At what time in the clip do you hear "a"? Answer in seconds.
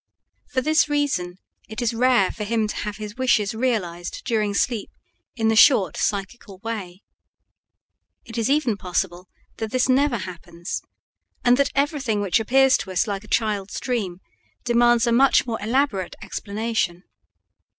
13.23-13.27, 15.05-15.11